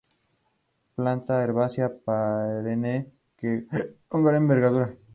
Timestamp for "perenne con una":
1.93-4.29